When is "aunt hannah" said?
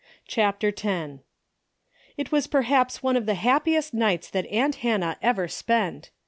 4.47-5.19